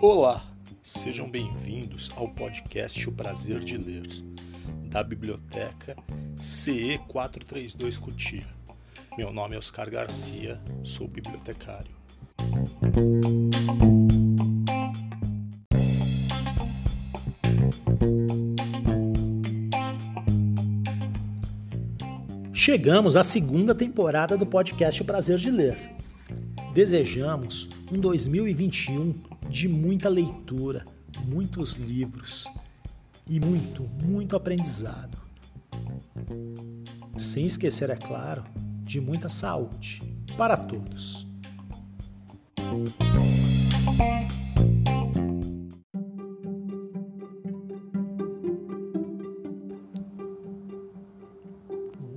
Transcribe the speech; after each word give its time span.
Olá, 0.00 0.44
sejam 0.82 1.28
bem-vindos 1.28 2.12
ao 2.14 2.28
podcast 2.28 3.08
O 3.08 3.12
Prazer 3.12 3.60
de 3.60 3.76
Ler, 3.76 4.06
da 4.84 5.02
biblioteca 5.02 5.96
CE 6.36 6.98
432 7.08 7.98
Cutia. 7.98 8.46
Meu 9.18 9.32
nome 9.32 9.56
é 9.56 9.58
Oscar 9.58 9.90
Garcia, 9.90 10.60
sou 10.84 11.08
bibliotecário. 11.08 11.94
Chegamos 22.64 23.14
à 23.14 23.22
segunda 23.22 23.74
temporada 23.74 24.38
do 24.38 24.46
podcast 24.46 25.02
O 25.02 25.04
Prazer 25.04 25.36
de 25.36 25.50
Ler. 25.50 25.76
Desejamos 26.72 27.68
um 27.92 28.00
2021 28.00 29.12
de 29.50 29.68
muita 29.68 30.08
leitura, 30.08 30.86
muitos 31.26 31.74
livros 31.74 32.46
e 33.28 33.38
muito, 33.38 33.82
muito 34.02 34.34
aprendizado. 34.34 35.18
Sem 37.18 37.44
esquecer, 37.44 37.90
é 37.90 37.96
claro, 37.96 38.46
de 38.82 38.98
muita 38.98 39.28
saúde 39.28 40.02
para 40.34 40.56
todos. 40.56 41.26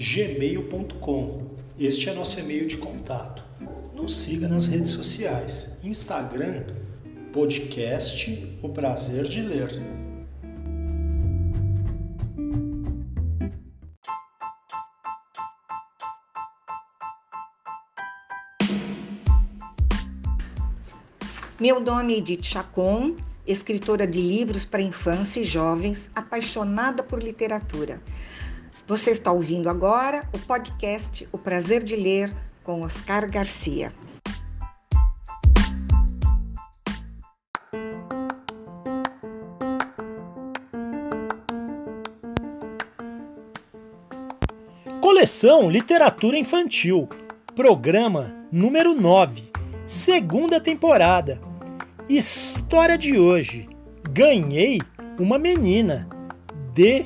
gmail.com. 0.00 1.50
Este 1.78 2.08
é 2.08 2.14
nosso 2.14 2.40
e-mail 2.40 2.66
de 2.66 2.78
contato. 2.78 3.44
Nos 3.94 4.16
siga 4.16 4.48
nas 4.48 4.66
redes 4.66 4.92
sociais, 4.92 5.78
Instagram, 5.84 6.64
podcast 7.34 8.58
O 8.62 8.70
Prazer 8.70 9.24
de 9.24 9.42
Ler. 9.42 9.70
Meu 21.60 21.78
nome 21.78 22.14
é 22.14 22.18
Edith 22.20 22.42
Chacon, 22.42 23.16
escritora 23.46 24.06
de 24.06 24.18
livros 24.18 24.64
para 24.64 24.80
infância 24.80 25.40
e 25.40 25.44
jovens, 25.44 26.10
apaixonada 26.14 27.02
por 27.02 27.22
literatura. 27.22 28.00
Você 28.90 29.12
está 29.12 29.30
ouvindo 29.30 29.70
agora 29.70 30.28
o 30.34 30.38
podcast 30.40 31.28
O 31.30 31.38
Prazer 31.38 31.84
de 31.84 31.94
Ler 31.94 32.34
com 32.64 32.82
Oscar 32.82 33.30
Garcia. 33.30 33.92
Coleção 45.00 45.70
Literatura 45.70 46.36
Infantil, 46.36 47.08
programa 47.54 48.34
número 48.50 48.92
9, 48.92 49.52
segunda 49.86 50.60
temporada. 50.60 51.40
História 52.08 52.98
de 52.98 53.16
hoje: 53.16 53.68
Ganhei 54.10 54.80
uma 55.16 55.38
menina, 55.38 56.08
de 56.74 57.04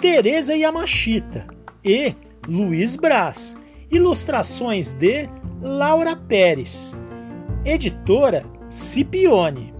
Teresa 0.00 0.54
Yamashita 0.54 1.44
e 1.84 2.14
Luiz 2.46 2.94
Braz. 2.94 3.58
Ilustrações 3.90 4.92
de 4.92 5.28
Laura 5.60 6.14
Pérez. 6.14 6.96
Editora 7.64 8.44
Cipione. 8.70 9.74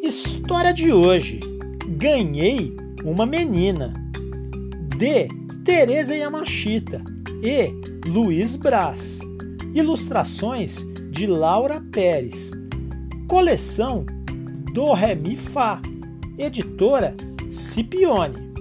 História 0.00 0.72
de 0.72 0.92
hoje. 0.92 1.40
Ganhei 1.88 2.76
uma 3.02 3.26
menina. 3.26 3.92
De 4.96 5.26
Teresa 5.64 6.14
Yamashita 6.14 7.02
e 7.42 7.72
Luiz 8.08 8.54
Braz. 8.54 9.27
Ilustrações 9.74 10.86
de 11.10 11.26
Laura 11.26 11.80
Pérez. 11.92 12.52
Coleção 13.28 14.06
do 14.72 14.92
Remi 14.92 15.36
Fá. 15.36 15.80
Editora 16.38 17.14
Cipione. 17.50 18.52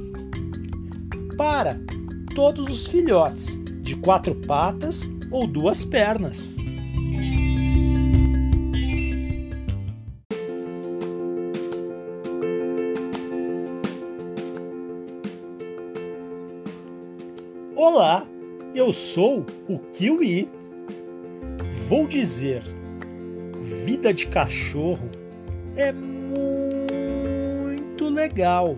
Para 1.38 1.80
todos 2.36 2.68
os 2.70 2.88
filhotes 2.88 3.64
de 3.82 3.96
quatro 3.96 4.36
patas 4.36 5.10
ou 5.32 5.48
duas 5.48 5.86
pernas. 5.86 6.58
Olá, 17.76 18.28
eu 18.76 18.92
sou 18.92 19.46
o 19.70 19.80
Kiwi. 19.94 20.57
Vou 21.88 22.08
dizer, 22.08 22.64
vida 23.86 24.14
de 24.14 24.28
cachorro 24.28 25.10
é 25.76 25.92
muito 25.92 26.50
legal. 28.10 28.76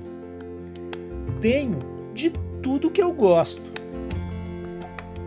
Tenho 1.41 1.79
de 2.13 2.31
tudo 2.61 2.91
que 2.91 3.01
eu 3.01 3.11
gosto. 3.11 3.71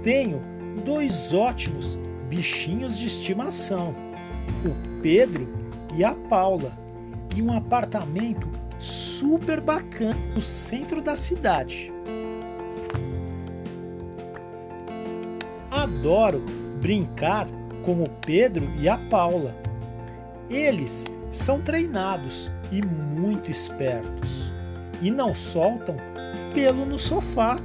Tenho 0.03 0.41
dois 0.85 1.35
ótimos 1.35 1.99
bichinhos 2.29 2.97
de 2.97 3.07
estimação, 3.07 3.95
o 4.65 5.01
Pedro 5.03 5.49
e 5.95 6.05
a 6.05 6.15
Paula, 6.15 6.79
e 7.35 7.43
um 7.43 7.53
apartamento 7.53 8.49
super 8.79 9.61
bacana 9.61 10.19
no 10.35 10.43
centro 10.43 11.03
da 11.03 11.17
cidade. 11.17 11.93
adoro 15.83 16.43
brincar 16.81 17.47
com 17.83 18.03
o 18.03 18.09
Pedro 18.09 18.71
e 18.79 18.89
a 18.89 18.97
Paula. 18.97 19.55
Eles 20.49 21.07
são 21.31 21.61
treinados 21.61 22.51
e 22.71 22.85
muito 22.85 23.51
espertos 23.51 24.53
e 25.01 25.11
não 25.11 25.35
soltam 25.35 25.97
pelo 26.55 26.87
no 26.87 26.99
sofá. 26.99 27.59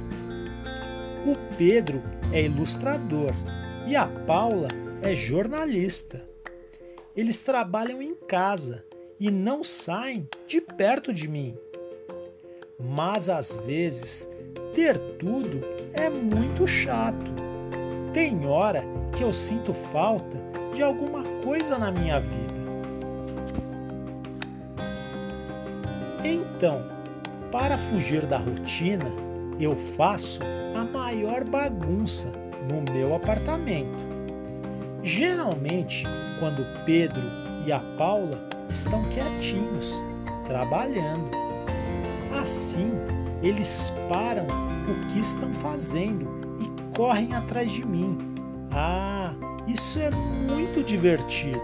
O 1.26 1.36
Pedro 1.56 2.02
é 2.32 2.42
ilustrador 2.42 3.32
e 3.86 3.94
a 3.94 4.06
Paula 4.06 4.68
é 5.02 5.14
jornalista. 5.14 6.26
Eles 7.16 7.42
trabalham 7.42 8.02
em 8.02 8.14
casa 8.14 8.84
e 9.18 9.30
não 9.30 9.64
saem 9.64 10.28
de 10.46 10.60
perto 10.60 11.12
de 11.12 11.28
mim. 11.28 11.56
Mas 12.78 13.28
às 13.28 13.56
vezes 13.58 14.28
ter 14.74 14.98
tudo 15.18 15.60
é 15.92 16.08
muito 16.08 16.66
chato 16.66 17.37
tem 18.12 18.46
hora 18.46 18.82
que 19.16 19.22
eu 19.22 19.32
sinto 19.32 19.72
falta 19.72 20.36
de 20.74 20.82
alguma 20.82 21.22
coisa 21.44 21.78
na 21.78 21.90
minha 21.90 22.20
vida. 22.20 22.58
Então, 26.24 26.82
para 27.50 27.78
fugir 27.78 28.26
da 28.26 28.38
rotina, 28.38 29.10
eu 29.58 29.74
faço 29.74 30.40
a 30.76 30.84
maior 30.84 31.44
bagunça 31.44 32.30
no 32.70 32.92
meu 32.92 33.14
apartamento. 33.14 34.06
Geralmente, 35.02 36.04
quando 36.38 36.64
Pedro 36.84 37.22
e 37.66 37.72
a 37.72 37.80
Paula 37.96 38.38
estão 38.68 39.02
quietinhos, 39.08 39.94
trabalhando. 40.46 41.30
Assim, 42.40 42.90
eles 43.42 43.92
param 44.08 44.46
o 44.46 45.06
que 45.06 45.20
estão 45.20 45.52
fazendo 45.52 46.37
correm 46.98 47.32
atrás 47.32 47.70
de 47.70 47.86
mim. 47.86 48.18
Ah, 48.72 49.32
isso 49.68 50.00
é 50.00 50.10
muito 50.10 50.82
divertido. 50.82 51.62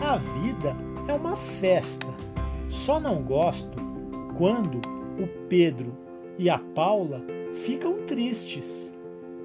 A 0.00 0.18
vida 0.18 0.76
é 1.08 1.12
uma 1.14 1.34
festa. 1.34 2.06
Só 2.68 3.00
não 3.00 3.24
gosto 3.24 3.76
quando 4.36 4.78
o 5.20 5.26
Pedro 5.48 5.92
e 6.38 6.48
a 6.48 6.60
Paula 6.60 7.24
ficam 7.54 8.06
tristes. 8.06 8.94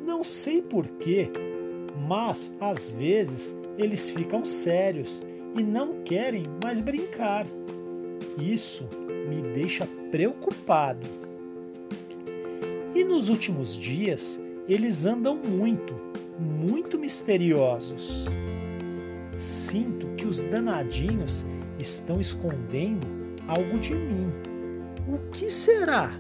Não 0.06 0.24
sei 0.24 0.62
porquê, 0.62 1.32
mas 2.08 2.56
às 2.62 2.92
vezes 2.92 3.58
eles 3.76 4.08
ficam 4.08 4.46
sérios 4.46 5.26
e 5.58 5.64
não 5.64 6.04
querem 6.04 6.44
mais 6.64 6.80
brincar. 6.80 7.48
Isso 8.38 8.88
me 9.28 9.42
deixa 9.54 9.88
preocupado. 10.12 11.08
E 12.96 13.04
nos 13.04 13.30
últimos 13.30 13.76
dias 13.76 14.42
eles 14.68 15.06
andam 15.06 15.36
muito, 15.36 15.94
muito 16.40 16.98
misteriosos. 16.98 18.26
Sinto 19.36 20.08
que 20.16 20.26
os 20.26 20.44
danadinhos 20.44 21.46
estão 21.80 22.22
escondendo 22.22 23.08
algo 23.48 23.80
de 23.80 23.96
mim. 23.96 24.32
O 25.08 25.18
que 25.32 25.50
será? 25.50 26.18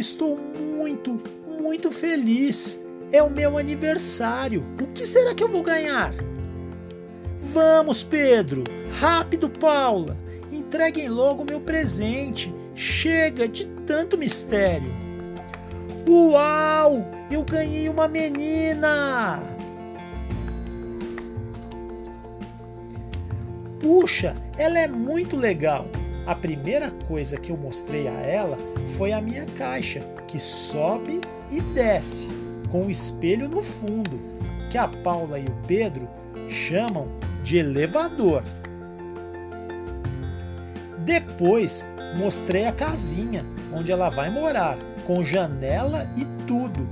Estou 0.00 0.36
muito, 0.36 1.20
muito 1.46 1.90
feliz. 1.90 2.80
É 3.12 3.22
o 3.22 3.30
meu 3.30 3.58
aniversário. 3.58 4.64
O 4.80 4.86
que 4.88 5.04
será 5.06 5.34
que 5.34 5.42
eu 5.42 5.48
vou 5.48 5.62
ganhar? 5.62 6.14
Vamos, 7.38 8.02
Pedro! 8.02 8.64
Rápido, 8.92 9.48
Paula! 9.48 10.16
Entreguem 10.50 11.08
logo 11.08 11.42
o 11.42 11.46
meu 11.46 11.60
presente. 11.60 12.52
Chega 12.74 13.46
de 13.46 13.66
tanto 13.86 14.16
mistério. 14.16 14.90
Uau! 16.08 17.06
Eu 17.30 17.44
ganhei 17.44 17.88
uma 17.88 18.08
menina! 18.08 19.40
Puxa, 23.80 24.36
ela 24.56 24.78
é 24.78 24.86
muito 24.86 25.36
legal. 25.36 25.86
A 26.26 26.34
primeira 26.34 26.90
coisa 26.90 27.36
que 27.36 27.50
eu 27.50 27.56
mostrei 27.56 28.06
a 28.06 28.12
ela 28.12 28.69
foi 28.88 29.12
a 29.12 29.20
minha 29.20 29.46
caixa, 29.46 30.00
que 30.26 30.38
sobe 30.38 31.20
e 31.50 31.60
desce, 31.60 32.28
com 32.70 32.86
o 32.86 32.90
espelho 32.90 33.48
no 33.48 33.62
fundo, 33.62 34.20
que 34.70 34.78
a 34.78 34.86
Paula 34.86 35.38
e 35.38 35.44
o 35.44 35.56
Pedro 35.66 36.08
chamam 36.48 37.08
de 37.42 37.58
elevador. 37.58 38.42
Depois 41.04 41.88
mostrei 42.16 42.66
a 42.66 42.72
casinha 42.72 43.44
onde 43.72 43.90
ela 43.90 44.10
vai 44.10 44.30
morar, 44.30 44.78
com 45.06 45.24
janela 45.24 46.08
e 46.16 46.24
tudo, 46.46 46.88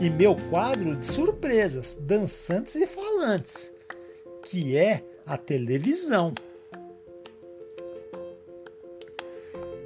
e 0.00 0.08
meu 0.08 0.36
quadro 0.48 0.96
de 0.96 1.06
surpresas, 1.06 1.98
dançantes 2.00 2.76
e 2.76 2.86
falantes, 2.86 3.74
que 4.44 4.76
é 4.76 5.02
a 5.26 5.36
televisão. 5.36 6.32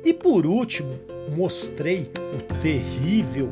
E 0.04 0.12
por 0.12 0.46
último, 0.46 0.98
mostrei 1.36 2.10
o 2.34 2.60
terrível 2.60 3.48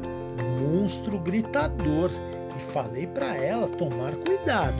monstro 0.60 1.18
gritador 1.18 2.10
e 2.58 2.62
falei 2.62 3.06
para 3.06 3.36
ela 3.36 3.68
tomar 3.68 4.14
cuidado, 4.16 4.76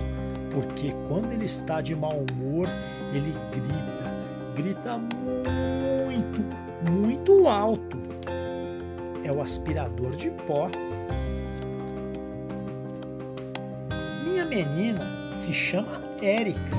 porque 0.53 0.93
quando 1.09 1.33
ele 1.33 1.45
está 1.45 1.81
de 1.81 1.95
mau 1.95 2.25
humor, 2.31 2.69
ele 3.15 3.33
grita, 3.53 4.55
grita 4.55 4.99
muito, 4.99 6.45
muito 6.91 7.47
alto. 7.47 7.99
É 9.25 9.31
o 9.31 9.41
aspirador 9.41 10.17
de 10.17 10.31
pó. 10.31 10.69
Minha 14.25 14.45
menina 14.45 15.33
se 15.33 15.53
chama 15.53 16.01
Érica. 16.21 16.77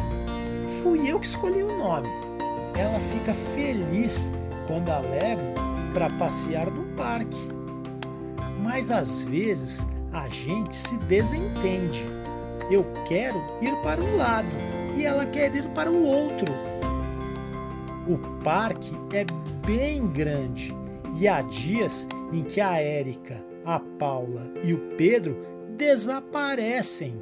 Fui 0.82 1.10
eu 1.10 1.20
que 1.20 1.28
escolhi 1.28 1.64
o 1.64 1.78
nome. 1.78 2.10
Ela 2.76 3.00
fica 3.00 3.34
feliz 3.34 4.34
quando 4.72 4.90
a 4.90 5.00
levo 5.00 5.54
para 5.94 6.10
passear 6.12 6.72
no 6.72 6.86
parque. 6.96 7.38
Mas 8.64 8.90
às 8.90 9.22
vezes 9.22 9.86
a 10.14 10.30
gente 10.30 10.78
se 10.78 10.98
desentende. 11.00 12.02
Eu 12.72 12.86
quero 13.06 13.38
ir 13.62 13.76
para 13.84 14.02
um 14.02 14.16
lado 14.16 14.48
e 14.96 15.04
ela 15.04 15.26
quer 15.26 15.54
ir 15.54 15.68
para 15.72 15.92
o 15.92 16.06
outro. 16.06 16.54
O 18.08 18.18
parque 18.42 18.96
é 19.12 19.26
bem 19.68 20.08
grande 20.08 20.74
e 21.20 21.28
há 21.28 21.42
dias 21.42 22.08
em 22.32 22.46
que 22.46 22.62
a 22.62 22.80
Érica, 22.80 23.44
a 23.66 23.78
Paula 23.78 24.54
e 24.64 24.74
o 24.74 24.96
Pedro 24.96 25.36
desaparecem. 25.76 27.22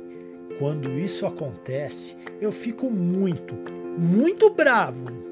Quando 0.60 1.00
isso 1.00 1.26
acontece, 1.26 2.16
eu 2.40 2.52
fico 2.52 2.92
muito, 2.92 3.56
muito 3.98 4.52
bravo. 4.54 5.29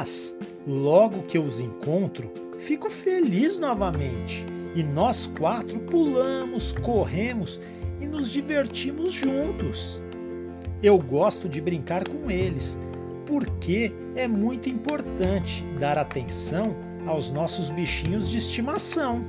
Mas, 0.00 0.34
logo 0.66 1.24
que 1.24 1.38
os 1.38 1.60
encontro, 1.60 2.32
fico 2.58 2.88
feliz 2.88 3.58
novamente 3.58 4.46
e 4.74 4.82
nós 4.82 5.26
quatro 5.26 5.78
pulamos, 5.80 6.72
corremos 6.72 7.60
e 8.00 8.06
nos 8.06 8.30
divertimos 8.30 9.12
juntos. 9.12 10.00
Eu 10.82 10.96
gosto 10.96 11.50
de 11.50 11.60
brincar 11.60 12.08
com 12.08 12.30
eles 12.30 12.80
porque 13.26 13.92
é 14.16 14.26
muito 14.26 14.70
importante 14.70 15.62
dar 15.78 15.98
atenção 15.98 16.74
aos 17.06 17.30
nossos 17.30 17.68
bichinhos 17.68 18.26
de 18.26 18.38
estimação. 18.38 19.22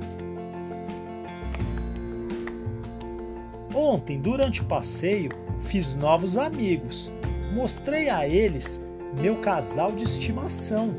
Ontem, 3.74 4.18
durante 4.18 4.62
o 4.62 4.64
passeio, 4.64 5.32
fiz 5.60 5.94
novos 5.94 6.38
amigos. 6.38 7.12
Mostrei 7.52 8.08
a 8.08 8.26
eles 8.26 8.82
meu 9.20 9.40
casal 9.40 9.92
de 9.92 10.04
estimação 10.04 10.94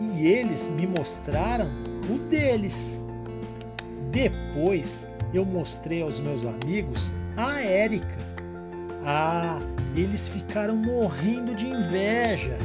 e 0.00 0.26
eles 0.26 0.68
me 0.68 0.86
mostraram 0.86 1.70
o 2.12 2.18
deles. 2.18 3.02
Depois 4.10 5.08
eu 5.32 5.44
mostrei 5.44 6.02
aos 6.02 6.20
meus 6.20 6.44
amigos 6.44 7.14
a 7.36 7.60
Érica. 7.60 8.18
Ah, 9.04 9.58
eles 9.94 10.28
ficaram 10.28 10.76
morrendo 10.76 11.54
de 11.54 11.66
inveja. 11.66 12.58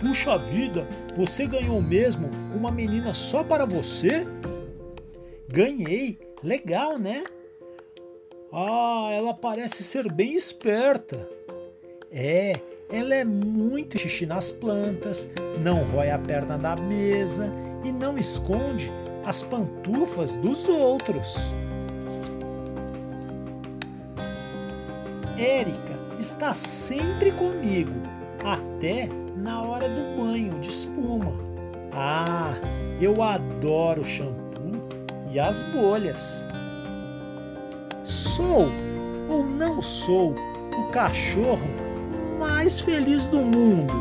Puxa 0.00 0.38
vida, 0.38 0.86
você 1.16 1.46
ganhou 1.46 1.80
mesmo 1.80 2.30
uma 2.54 2.70
menina 2.70 3.14
só 3.14 3.42
para 3.42 3.64
você? 3.64 4.26
Ganhei, 5.48 6.18
legal, 6.42 6.98
né? 6.98 7.24
Ah, 8.52 9.10
ela 9.12 9.34
parece 9.34 9.82
ser 9.82 10.12
bem 10.12 10.34
esperta. 10.34 11.28
É, 12.10 12.60
ela 12.88 13.14
é 13.14 13.24
muito 13.24 13.98
xixi 13.98 14.26
nas 14.26 14.52
plantas, 14.52 15.30
não 15.60 15.82
rói 15.82 16.10
a 16.10 16.18
perna 16.18 16.56
da 16.56 16.76
mesa 16.76 17.50
e 17.84 17.90
não 17.90 18.16
esconde 18.16 18.92
as 19.24 19.42
pantufas 19.42 20.36
dos 20.36 20.68
outros. 20.68 21.36
Érica 25.36 25.98
está 26.18 26.54
sempre 26.54 27.32
comigo, 27.32 27.92
até 28.44 29.08
na 29.36 29.62
hora 29.62 29.88
do 29.88 30.16
banho 30.16 30.58
de 30.60 30.68
espuma. 30.68 31.32
Ah, 31.92 32.54
eu 33.00 33.22
adoro 33.22 34.02
o 34.02 34.04
shampoo 34.04 34.88
e 35.32 35.40
as 35.40 35.62
bolhas. 35.64 36.46
Sou 38.04 38.68
ou 39.28 39.44
não 39.44 39.82
sou 39.82 40.34
o 40.78 40.90
cachorro 40.92 41.85
mais 42.38 42.78
feliz 42.80 43.26
do 43.26 43.40
mundo. 43.40 43.92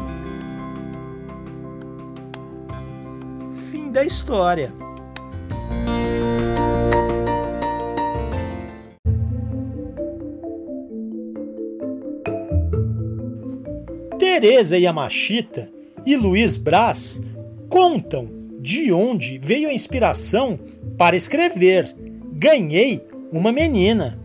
Fim 3.72 3.92
da 3.92 4.04
história. 4.04 4.74
Teresa 14.20 14.78
Yamashita 14.78 15.70
e 16.06 16.16
Luiz 16.16 16.58
Braz 16.58 17.22
contam 17.70 18.30
de 18.60 18.92
onde 18.92 19.38
veio 19.38 19.70
a 19.70 19.74
inspiração 19.74 20.60
para 20.98 21.16
escrever 21.16 21.96
Ganhei 22.38 23.02
uma 23.32 23.52
menina. 23.52 24.25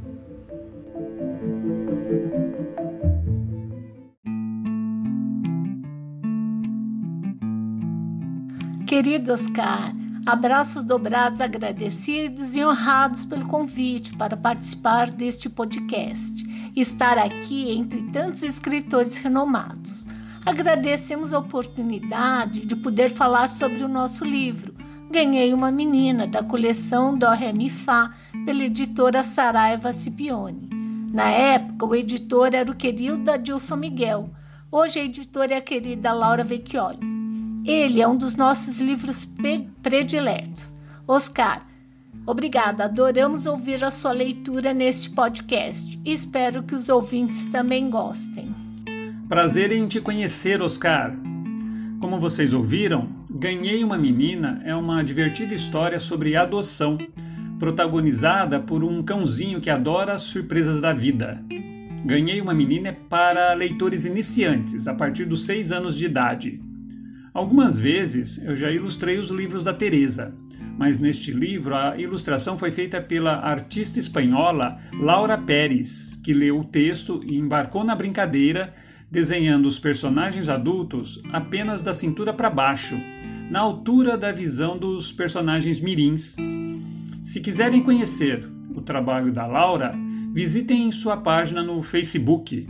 Querido 9.03 9.33
Oscar, 9.33 9.95
Abraços 10.27 10.85
dobrados, 10.85 11.41
agradecidos 11.41 12.55
e 12.55 12.63
honrados 12.63 13.25
pelo 13.25 13.49
convite 13.49 14.15
para 14.15 14.37
participar 14.37 15.11
deste 15.11 15.49
podcast 15.49 16.45
e 16.77 16.79
estar 16.83 17.17
aqui 17.17 17.71
entre 17.71 18.03
tantos 18.11 18.43
escritores 18.43 19.17
renomados. 19.17 20.07
Agradecemos 20.45 21.33
a 21.33 21.39
oportunidade 21.39 22.61
de 22.61 22.77
poder 22.77 23.09
falar 23.09 23.49
sobre 23.49 23.83
o 23.83 23.89
nosso 23.89 24.23
livro. 24.23 24.75
Ganhei 25.11 25.55
uma 25.55 25.71
menina 25.71 26.27
da 26.27 26.43
coleção 26.43 27.17
Dó 27.17 27.31
Ré 27.31 27.55
Mi 27.55 27.71
Fá 27.71 28.11
pela 28.45 28.65
editora 28.65 29.23
Saraiva 29.23 29.95
Scipione. 29.95 30.69
Na 31.11 31.31
época, 31.31 31.87
o 31.87 31.95
editor 31.95 32.55
era 32.55 32.71
o 32.71 32.77
querido 32.77 33.31
Adilson 33.31 33.77
Miguel. 33.77 34.29
Hoje 34.71 35.01
a 35.01 35.05
editora 35.05 35.55
é 35.55 35.57
a 35.57 35.63
querida 35.63 36.13
Laura 36.13 36.45
Vecchioli. 36.45 37.10
Ele 37.65 38.01
é 38.01 38.09
um 38.09 38.17
dos 38.17 38.37
nossos 38.37 38.81
livros 38.81 39.29
prediletos. 39.83 40.75
Oscar, 41.07 41.67
obrigada, 42.27 42.85
adoramos 42.85 43.47
ouvir 43.47 43.85
a 43.85 43.91
sua 43.91 44.13
leitura 44.13 44.73
neste 44.73 45.11
podcast 45.11 46.01
espero 46.05 46.63
que 46.63 46.75
os 46.75 46.89
ouvintes 46.89 47.47
também 47.47 47.91
gostem. 47.91 48.55
Prazer 49.29 49.73
em 49.73 49.87
te 49.87 50.01
conhecer, 50.01 50.63
Oscar. 50.63 51.15
Como 52.01 52.19
vocês 52.19 52.55
ouviram, 52.55 53.09
Ganhei 53.33 53.85
uma 53.85 53.97
Menina 53.97 54.61
é 54.65 54.75
uma 54.75 55.05
divertida 55.05 55.55
história 55.55 56.01
sobre 56.01 56.35
adoção, 56.35 56.99
protagonizada 57.59 58.59
por 58.59 58.83
um 58.83 59.03
cãozinho 59.03 59.61
que 59.61 59.71
adora 59.71 60.15
as 60.15 60.23
surpresas 60.23 60.81
da 60.81 60.93
vida. 60.93 61.45
Ganhei 62.05 62.41
uma 62.41 62.53
Menina 62.53 62.89
é 62.89 62.93
para 62.93 63.53
leitores 63.55 64.05
iniciantes, 64.05 64.89
a 64.89 64.95
partir 64.95 65.27
dos 65.27 65.45
6 65.45 65.71
anos 65.71 65.97
de 65.97 66.07
idade. 66.07 66.61
Algumas 67.33 67.79
vezes 67.79 68.41
eu 68.43 68.57
já 68.57 68.71
ilustrei 68.71 69.19
os 69.19 69.31
livros 69.31 69.63
da 69.63 69.73
Teresa, 69.73 70.35
mas 70.77 70.99
neste 70.99 71.31
livro 71.31 71.77
a 71.77 71.97
ilustração 71.97 72.59
foi 72.59 72.73
feita 72.73 73.01
pela 73.01 73.35
artista 73.37 74.01
espanhola 74.01 74.79
Laura 74.93 75.39
Pérez, 75.39 76.21
que 76.25 76.33
leu 76.33 76.59
o 76.59 76.65
texto 76.65 77.21
e 77.25 77.39
embarcou 77.39 77.85
na 77.85 77.95
brincadeira, 77.95 78.75
desenhando 79.09 79.67
os 79.67 79.79
personagens 79.79 80.49
adultos 80.49 81.23
apenas 81.33 81.83
da 81.83 81.95
cintura 81.95 82.33
para 82.33 82.51
baixo, 82.51 83.01
na 83.49 83.61
altura 83.61 84.17
da 84.17 84.33
visão 84.33 84.77
dos 84.77 85.13
personagens 85.13 85.81
mirins. 85.81 86.37
Se 87.23 87.41
quiserem 87.41 87.83
conhecer 87.83 88.45
o 88.75 88.81
trabalho 88.81 89.33
da 89.33 89.47
Laura, 89.47 89.95
visitem 90.33 90.91
sua 90.91 91.17
página 91.17 91.63
no 91.63 91.81
Facebook. 91.83 92.69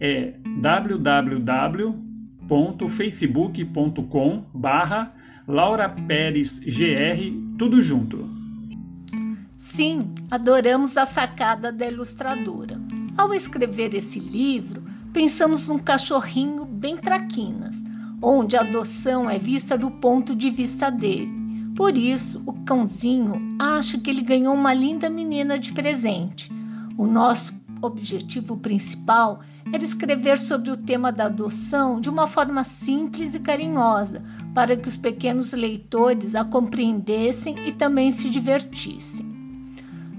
É 0.00 0.34
www 0.60 2.07
www.facebook.com 2.48 4.44
barra 4.54 5.12
Laura 5.46 5.88
Pérez 5.88 6.58
GR, 6.60 7.56
tudo 7.58 7.82
junto. 7.82 8.28
Sim, 9.56 10.12
adoramos 10.30 10.96
a 10.96 11.04
sacada 11.04 11.70
da 11.70 11.86
ilustradora. 11.86 12.80
Ao 13.16 13.34
escrever 13.34 13.94
esse 13.94 14.18
livro, 14.18 14.82
pensamos 15.12 15.68
num 15.68 15.78
cachorrinho 15.78 16.64
bem 16.64 16.96
traquinas, 16.96 17.76
onde 18.22 18.56
a 18.56 18.60
adoção 18.60 19.28
é 19.28 19.38
vista 19.38 19.76
do 19.76 19.90
ponto 19.90 20.34
de 20.34 20.50
vista 20.50 20.90
dele. 20.90 21.36
Por 21.76 21.96
isso, 21.96 22.42
o 22.46 22.52
cãozinho 22.64 23.56
acha 23.58 23.98
que 23.98 24.10
ele 24.10 24.22
ganhou 24.22 24.54
uma 24.54 24.74
linda 24.74 25.08
menina 25.08 25.58
de 25.58 25.72
presente. 25.72 26.50
O 26.96 27.06
nosso 27.06 27.57
objetivo 27.80 28.56
principal 28.56 29.40
era 29.72 29.84
escrever 29.84 30.38
sobre 30.38 30.70
o 30.70 30.76
tema 30.76 31.12
da 31.12 31.26
adoção 31.26 32.00
de 32.00 32.08
uma 32.08 32.26
forma 32.26 32.64
simples 32.64 33.34
e 33.34 33.40
carinhosa, 33.40 34.22
para 34.54 34.76
que 34.76 34.88
os 34.88 34.96
pequenos 34.96 35.52
leitores 35.52 36.34
a 36.34 36.44
compreendessem 36.44 37.66
e 37.66 37.72
também 37.72 38.10
se 38.10 38.30
divertissem. 38.30 39.28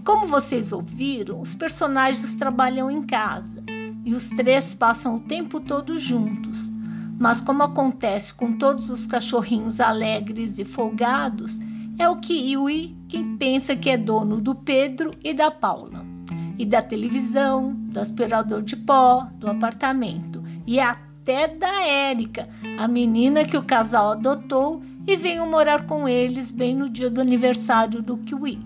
Como 0.03 0.27
vocês 0.27 0.71
ouviram, 0.71 1.39
os 1.41 1.53
personagens 1.53 2.35
trabalham 2.35 2.89
em 2.89 3.03
casa 3.03 3.61
e 4.05 4.13
os 4.13 4.29
três 4.29 4.73
passam 4.73 5.15
o 5.15 5.19
tempo 5.19 5.59
todo 5.59 5.97
juntos. 5.97 6.71
Mas, 7.19 7.41
como 7.41 7.63
acontece 7.63 8.33
com 8.33 8.53
todos 8.53 8.89
os 8.89 9.05
cachorrinhos 9.05 9.81
alegres 9.81 10.57
e 10.57 10.63
folgados, 10.63 11.59
é 11.97 12.07
o 12.07 12.15
Kiwi 12.15 12.97
quem 13.09 13.35
pensa 13.35 13.75
que 13.75 13.89
é 13.89 13.97
dono 13.97 14.39
do 14.39 14.55
Pedro 14.55 15.13
e 15.21 15.33
da 15.33 15.51
Paula 15.51 16.18
e 16.59 16.65
da 16.65 16.81
televisão, 16.81 17.73
do 17.73 18.01
aspirador 18.01 18.61
de 18.61 18.75
pó, 18.75 19.25
do 19.35 19.49
apartamento 19.49 20.43
e 20.67 20.77
até 20.77 21.47
da 21.47 21.85
Érica, 21.85 22.49
a 22.77 22.85
menina 22.85 23.45
que 23.45 23.55
o 23.55 23.63
casal 23.63 24.11
adotou 24.11 24.83
e 25.07 25.15
veio 25.15 25.45
morar 25.45 25.87
com 25.87 26.05
eles 26.05 26.51
bem 26.51 26.75
no 26.75 26.89
dia 26.89 27.09
do 27.09 27.21
aniversário 27.21 28.01
do 28.01 28.17
Kiwi. 28.17 28.59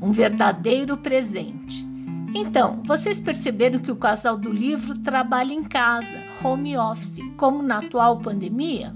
Um 0.00 0.12
verdadeiro 0.12 0.96
presente. 0.96 1.84
Então, 2.32 2.80
vocês 2.84 3.18
perceberam 3.18 3.80
que 3.80 3.90
o 3.90 3.96
casal 3.96 4.36
do 4.36 4.52
livro 4.52 4.96
trabalha 4.98 5.52
em 5.52 5.64
casa, 5.64 6.14
home 6.42 6.76
office, 6.76 7.18
como 7.36 7.62
na 7.62 7.78
atual 7.78 8.20
pandemia? 8.20 8.94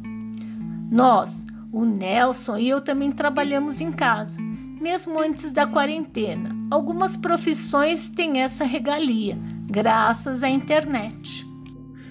Nós, 0.89 1.45
o 1.73 1.85
Nelson 1.85 2.57
e 2.57 2.69
eu 2.69 2.81
também 2.81 3.11
trabalhamos 3.11 3.81
em 3.81 3.91
casa 3.91 4.41
mesmo 4.81 5.21
antes 5.21 5.53
da 5.53 5.67
quarentena. 5.67 6.57
Algumas 6.71 7.17
profissões 7.17 8.09
têm 8.09 8.41
essa 8.41 8.65
regalia, 8.65 9.39
graças 9.67 10.43
à 10.43 10.49
internet. 10.49 11.47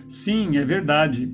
Sim, 0.08 0.58
é 0.58 0.66
verdade. 0.66 1.32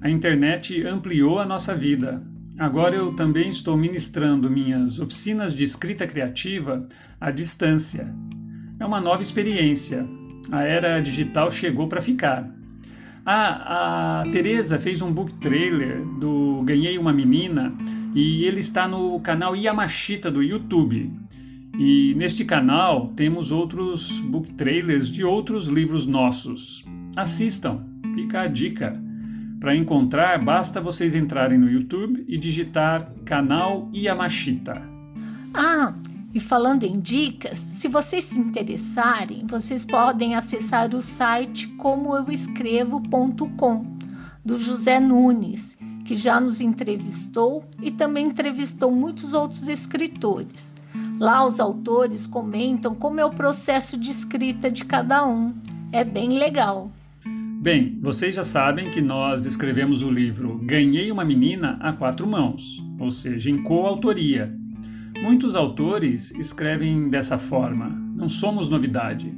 A 0.00 0.10
internet 0.10 0.84
ampliou 0.84 1.38
a 1.38 1.44
nossa 1.44 1.74
vida. 1.74 2.22
Agora 2.58 2.96
eu 2.96 3.14
também 3.14 3.48
estou 3.48 3.76
ministrando 3.76 4.50
minhas 4.50 4.98
oficinas 4.98 5.54
de 5.54 5.62
escrita 5.62 6.06
criativa 6.06 6.86
à 7.20 7.30
distância. 7.30 8.12
É 8.80 8.84
uma 8.84 9.00
nova 9.00 9.22
experiência. 9.22 10.04
A 10.50 10.62
era 10.62 11.00
digital 11.00 11.50
chegou 11.50 11.88
para 11.88 12.00
ficar. 12.00 12.57
Ah, 13.24 14.22
a 14.22 14.30
Teresa 14.30 14.78
fez 14.78 15.02
um 15.02 15.12
book 15.12 15.32
trailer 15.34 16.04
do 16.18 16.62
Ganhei 16.64 16.98
uma 16.98 17.12
Menina 17.12 17.74
e 18.14 18.44
ele 18.44 18.60
está 18.60 18.88
no 18.88 19.20
canal 19.20 19.54
Yamashita 19.54 20.30
do 20.30 20.42
YouTube. 20.42 21.12
E 21.78 22.14
neste 22.16 22.44
canal 22.44 23.12
temos 23.14 23.52
outros 23.52 24.20
book 24.20 24.50
trailers 24.54 25.08
de 25.08 25.22
outros 25.22 25.68
livros 25.68 26.06
nossos. 26.06 26.84
Assistam, 27.14 27.84
fica 28.14 28.40
a 28.40 28.46
dica. 28.46 29.00
Para 29.60 29.76
encontrar, 29.76 30.42
basta 30.42 30.80
vocês 30.80 31.14
entrarem 31.14 31.58
no 31.58 31.70
YouTube 31.70 32.24
e 32.28 32.36
digitar 32.38 33.12
canal 33.24 33.90
Yamashita. 33.92 34.82
Ah, 35.52 35.94
e 36.38 36.40
falando 36.40 36.84
em 36.84 37.00
dicas, 37.00 37.58
se 37.58 37.88
vocês 37.88 38.22
se 38.22 38.38
interessarem, 38.38 39.44
vocês 39.46 39.84
podem 39.84 40.36
acessar 40.36 40.94
o 40.94 41.02
site 41.02 41.66
comoeuescrevo.com 41.66 43.98
do 44.44 44.56
José 44.56 45.00
Nunes 45.00 45.76
que 46.04 46.14
já 46.14 46.38
nos 46.40 46.60
entrevistou 46.60 47.64
e 47.82 47.90
também 47.90 48.28
entrevistou 48.28 48.92
muitos 48.92 49.34
outros 49.34 49.66
escritores. 49.68 50.70
Lá 51.18 51.44
os 51.44 51.58
autores 51.58 52.24
comentam 52.26 52.94
como 52.94 53.18
é 53.18 53.24
o 53.24 53.30
processo 53.30 53.96
de 53.98 54.08
escrita 54.08 54.70
de 54.70 54.84
cada 54.86 55.26
um. 55.26 55.52
É 55.92 56.04
bem 56.04 56.38
legal. 56.38 56.92
Bem, 57.60 57.98
vocês 58.00 58.36
já 58.36 58.44
sabem 58.44 58.90
que 58.90 59.02
nós 59.02 59.44
escrevemos 59.44 60.02
o 60.02 60.10
livro 60.10 60.60
Ganhei 60.62 61.10
uma 61.10 61.24
Menina 61.24 61.76
a 61.80 61.92
Quatro 61.92 62.24
Mãos, 62.26 62.82
ou 62.98 63.10
seja, 63.10 63.50
em 63.50 63.62
coautoria. 63.62 64.57
Muitos 65.22 65.56
autores 65.56 66.30
escrevem 66.32 67.10
dessa 67.10 67.38
forma, 67.38 67.90
não 68.14 68.28
somos 68.28 68.68
novidade. 68.68 69.34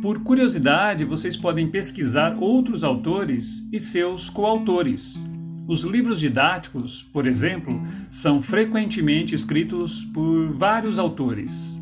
Por 0.00 0.20
curiosidade, 0.20 1.04
vocês 1.04 1.36
podem 1.36 1.66
pesquisar 1.66 2.36
outros 2.40 2.84
autores 2.84 3.68
e 3.72 3.80
seus 3.80 4.30
coautores. 4.30 5.24
Os 5.66 5.82
livros 5.82 6.20
didáticos, 6.20 7.02
por 7.02 7.26
exemplo, 7.26 7.82
são 8.10 8.40
frequentemente 8.40 9.34
escritos 9.34 10.04
por 10.06 10.48
vários 10.52 10.98
autores. 10.98 11.78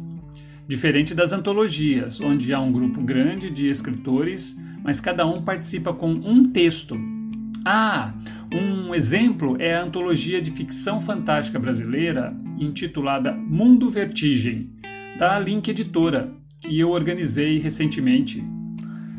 Diferente 0.66 1.14
das 1.14 1.32
antologias, 1.32 2.20
onde 2.20 2.52
há 2.52 2.60
um 2.60 2.72
grupo 2.72 3.00
grande 3.02 3.50
de 3.50 3.68
escritores, 3.68 4.58
mas 4.82 5.00
cada 5.00 5.26
um 5.26 5.42
participa 5.42 5.92
com 5.92 6.10
um 6.10 6.44
texto. 6.44 7.17
Ah, 7.64 8.12
um 8.52 8.94
exemplo 8.94 9.56
é 9.60 9.74
a 9.74 9.82
antologia 9.82 10.40
de 10.40 10.50
ficção 10.50 11.00
fantástica 11.00 11.58
brasileira 11.58 12.34
intitulada 12.58 13.32
Mundo 13.32 13.90
Vertigem, 13.90 14.72
da 15.18 15.38
Link 15.38 15.68
Editora, 15.68 16.32
que 16.60 16.78
eu 16.78 16.90
organizei 16.90 17.58
recentemente. 17.58 18.44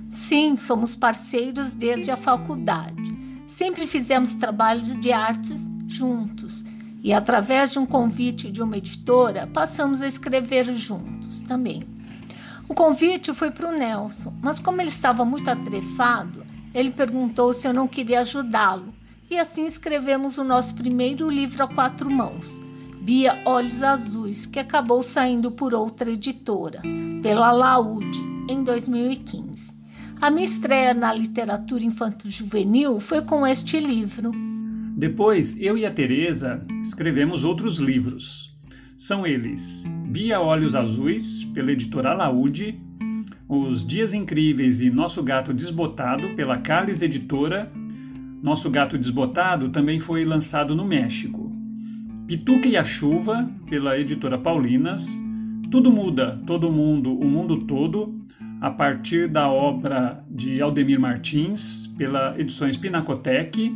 Sim, 0.09 0.55
somos 0.55 0.95
parceiros 0.95 1.73
desde 1.73 2.09
a 2.09 2.17
faculdade. 2.17 3.13
Sempre 3.45 3.85
fizemos 3.85 4.35
trabalhos 4.35 4.97
de 4.97 5.11
artes 5.11 5.69
juntos 5.87 6.65
e, 7.03 7.13
através 7.13 7.71
de 7.71 7.79
um 7.79 7.85
convite 7.85 8.51
de 8.51 8.61
uma 8.61 8.77
editora, 8.77 9.47
passamos 9.47 10.01
a 10.01 10.07
escrever 10.07 10.65
juntos 10.73 11.41
também. 11.41 11.83
O 12.67 12.73
convite 12.73 13.33
foi 13.33 13.51
para 13.51 13.69
o 13.69 13.77
Nelson, 13.77 14.33
mas 14.41 14.59
como 14.59 14.81
ele 14.81 14.89
estava 14.89 15.25
muito 15.25 15.49
atrefado, 15.49 16.43
ele 16.73 16.91
perguntou 16.91 17.51
se 17.53 17.67
eu 17.67 17.73
não 17.73 17.87
queria 17.87 18.21
ajudá-lo 18.21 18.93
e 19.29 19.37
assim 19.37 19.65
escrevemos 19.65 20.37
o 20.37 20.43
nosso 20.43 20.73
primeiro 20.73 21.29
livro 21.29 21.63
a 21.63 21.67
quatro 21.67 22.09
mãos, 22.09 22.61
Bia 23.01 23.41
Olhos 23.45 23.83
Azuis, 23.83 24.45
que 24.45 24.59
acabou 24.59 25.03
saindo 25.03 25.51
por 25.51 25.73
outra 25.73 26.09
editora, 26.09 26.81
pela 27.21 27.51
Laude, 27.51 28.19
em 28.49 28.63
2015. 28.63 29.77
A 30.19 30.29
minha 30.29 30.43
estreia 30.43 30.93
na 30.93 31.13
literatura 31.13 31.83
infanto-juvenil 31.83 32.99
foi 32.99 33.21
com 33.21 33.45
este 33.47 33.79
livro. 33.79 34.31
Depois, 34.97 35.59
eu 35.61 35.77
e 35.77 35.85
a 35.85 35.91
Teresa 35.91 36.65
escrevemos 36.81 37.43
outros 37.43 37.77
livros. 37.77 38.53
São 38.97 39.25
eles 39.25 39.83
Bia 40.07 40.41
Olhos 40.41 40.75
Azuis, 40.75 41.45
pela 41.45 41.71
editora 41.71 42.13
Laude, 42.13 42.81
Os 43.51 43.83
Dias 43.83 44.13
Incríveis 44.13 44.79
e 44.79 44.91
Nosso 44.91 45.23
Gato 45.23 45.51
Desbotado, 45.51 46.35
pela 46.35 46.59
Calis 46.59 47.01
Editora. 47.01 47.71
Nosso 48.43 48.69
Gato 48.69 48.95
Desbotado 48.95 49.69
também 49.69 49.97
foi 49.97 50.23
lançado 50.23 50.75
no 50.75 50.85
México. 50.85 51.51
Pituca 52.27 52.67
e 52.67 52.77
a 52.77 52.83
Chuva, 52.83 53.49
pela 53.67 53.97
editora 53.97 54.37
Paulinas. 54.37 55.19
Tudo 55.71 55.91
Muda, 55.91 56.39
Todo 56.45 56.71
Mundo, 56.71 57.11
O 57.11 57.27
Mundo 57.27 57.61
Todo, 57.61 58.23
a 58.61 58.69
partir 58.69 59.27
da 59.27 59.49
obra 59.49 60.23
de 60.29 60.61
Aldemir 60.61 60.99
Martins, 60.99 61.87
pela 61.97 62.39
Edições 62.39 62.77
Pinacotec, 62.77 63.75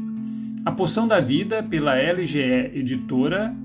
A 0.63 0.71
Poção 0.71 1.07
da 1.07 1.19
Vida, 1.19 1.63
pela 1.63 1.95
LGE 1.97 2.69
Editora, 2.75 3.55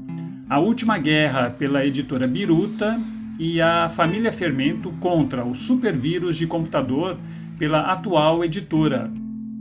A 0.49 0.59
Última 0.59 0.97
Guerra, 0.97 1.51
pela 1.51 1.85
editora 1.85 2.27
Biruta, 2.27 2.99
e 3.39 3.61
A 3.61 3.89
Família 3.89 4.33
Fermento 4.33 4.91
contra 4.99 5.45
o 5.45 5.55
Supervírus 5.55 6.37
de 6.37 6.47
Computador, 6.47 7.19
pela 7.59 7.93
atual 7.93 8.45
editora. 8.45 9.11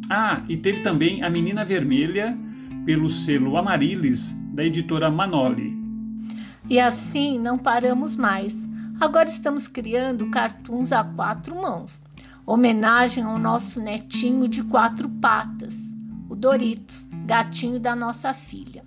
Ah, 0.10 0.42
e 0.48 0.58
teve 0.58 0.82
também 0.82 1.24
A 1.24 1.30
Menina 1.30 1.64
Vermelha, 1.64 2.38
pelo 2.86 3.10
selo 3.10 3.58
Amarilis, 3.58 4.34
da 4.54 4.64
editora 4.64 5.12
Manoli. 5.12 5.78
E 6.70 6.80
assim 6.80 7.40
não 7.40 7.58
paramos 7.58 8.16
mais. 8.16 8.68
Agora 9.00 9.30
estamos 9.30 9.68
criando 9.68 10.30
cartoons 10.30 10.92
a 10.92 11.04
quatro 11.04 11.56
mãos, 11.56 12.02
homenagem 12.46 13.24
ao 13.24 13.38
nosso 13.38 13.82
netinho 13.82 14.48
de 14.48 14.64
quatro 14.64 15.08
patas, 15.08 15.80
o 16.30 16.36
Doritos, 16.36 17.08
gatinho 17.26 17.80
da 17.80 17.96
nossa 17.96 18.34
filha. 18.34 18.84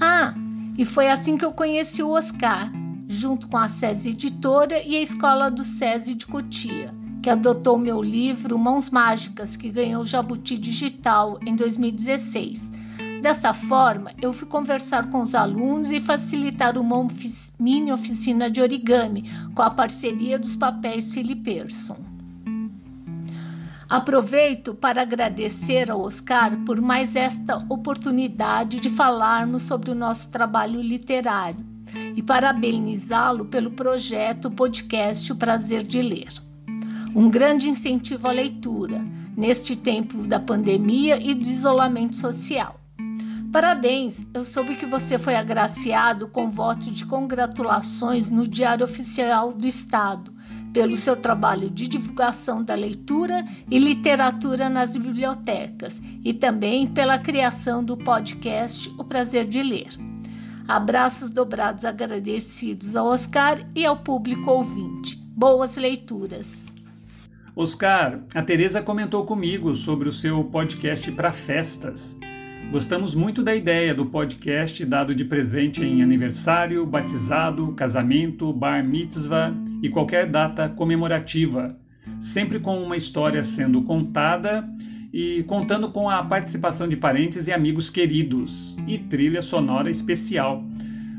Ah, 0.02 0.34
e 0.76 0.84
foi 0.84 1.08
assim 1.08 1.38
que 1.38 1.46
eu 1.46 1.52
conheci 1.52 2.02
o 2.02 2.10
Oscar, 2.10 2.72
junto 3.08 3.48
com 3.48 3.58
a 3.58 3.68
SESI 3.68 4.10
Editora 4.10 4.82
e 4.82 4.96
a 4.96 5.02
Escola 5.02 5.52
do 5.52 5.64
SESI 5.64 6.16
de 6.16 6.26
Cotia, 6.26 7.05
que 7.26 7.30
adotou 7.32 7.76
meu 7.76 8.04
livro 8.04 8.56
Mãos 8.56 8.92
Mágicas, 8.92 9.56
que 9.56 9.72
ganhou 9.72 10.04
o 10.04 10.06
Jabuti 10.06 10.56
Digital 10.60 11.40
em 11.44 11.56
2016. 11.56 12.72
Dessa 13.20 13.52
forma, 13.52 14.12
eu 14.22 14.32
fui 14.32 14.48
conversar 14.48 15.10
com 15.10 15.22
os 15.24 15.34
alunos 15.34 15.90
e 15.90 16.00
facilitar 16.00 16.78
uma 16.78 17.08
mini 17.60 17.92
oficina 17.92 18.48
de 18.48 18.62
origami 18.62 19.28
com 19.56 19.64
a 19.64 19.72
parceria 19.72 20.38
dos 20.38 20.56
papéis 20.56 21.12
Philipperson. 21.16 21.98
Aproveito 23.90 24.76
para 24.76 25.02
agradecer 25.02 25.90
ao 25.90 26.02
Oscar 26.02 26.56
por 26.64 26.80
mais 26.80 27.16
esta 27.16 27.58
oportunidade 27.68 28.80
de 28.80 28.90
falarmos 28.92 29.64
sobre 29.64 29.90
o 29.90 29.96
nosso 29.96 30.32
trabalho 30.32 30.80
literário 30.80 31.66
e 32.16 32.22
parabenizá-lo 32.22 33.46
pelo 33.46 33.72
projeto 33.72 34.52
podcast 34.52 35.34
O 35.34 35.36
Prazer 35.36 35.82
de 35.82 36.04
Ler. 36.04 36.45
Um 37.16 37.30
grande 37.30 37.70
incentivo 37.70 38.28
à 38.28 38.32
leitura 38.34 39.02
neste 39.38 39.74
tempo 39.74 40.28
da 40.28 40.38
pandemia 40.38 41.18
e 41.18 41.34
de 41.34 41.50
isolamento 41.50 42.14
social. 42.14 42.78
Parabéns! 43.54 44.26
Eu 44.34 44.44
soube 44.44 44.76
que 44.76 44.86
você 44.86 45.18
foi 45.18 45.34
agraciado 45.34 46.28
com 46.28 46.52
voto 46.52 46.92
de 46.92 47.06
congratulações 47.06 48.30
no 48.30 48.46
Diário 48.46 48.84
Oficial 48.84 49.54
do 49.54 49.66
Estado 49.66 50.34
pelo 50.74 50.94
seu 50.98 51.16
trabalho 51.16 51.70
de 51.70 51.88
divulgação 51.88 52.62
da 52.62 52.76
leitura 52.76 53.46
e 53.72 53.80
literatura 53.80 54.68
nas 54.68 54.98
bibliotecas 54.98 56.02
e 56.22 56.34
também 56.34 56.86
pela 56.86 57.18
criação 57.18 57.82
do 57.82 57.96
podcast 57.96 58.94
O 59.00 59.06
Prazer 59.06 59.48
de 59.48 59.64
Ler. 59.64 59.98
Abraços 60.68 61.30
dobrados 61.30 61.86
agradecidos 61.86 62.94
ao 62.94 63.08
Oscar 63.08 63.66
e 63.74 63.86
ao 63.86 63.96
público 63.96 64.52
ouvinte. 64.52 65.16
Boas 65.34 65.78
leituras. 65.78 66.75
Oscar, 67.58 68.20
a 68.34 68.42
Teresa 68.42 68.82
comentou 68.82 69.24
comigo 69.24 69.74
sobre 69.78 70.10
o 70.10 70.12
seu 70.12 70.44
podcast 70.44 71.10
para 71.14 71.32
festas. 71.32 72.20
Gostamos 72.70 73.16
muito 73.16 73.42
da 73.42 73.56
ideia 73.56 73.96
do 73.96 74.08
podcast 74.08 74.84
dado 74.84 75.16
de 75.16 75.24
presente 75.24 75.82
em 75.82 76.04
aniversário, 76.04 76.86
batizado, 76.86 77.72
casamento, 77.72 78.52
bar 78.52 78.84
mitzvah 78.84 79.54
e 79.82 79.88
qualquer 79.88 80.30
data 80.30 80.68
comemorativa, 80.68 81.78
sempre 82.20 82.60
com 82.60 82.84
uma 82.84 82.98
história 82.98 83.42
sendo 83.42 83.82
contada 83.84 84.68
e 85.14 85.42
contando 85.44 85.90
com 85.90 86.10
a 86.10 86.26
participação 86.26 86.90
de 86.90 86.98
parentes 86.98 87.48
e 87.48 87.54
amigos 87.54 87.90
queridos 87.90 88.78
e 88.86 88.98
trilha 88.98 89.42
sonora 89.42 89.90
especial. 89.90 90.62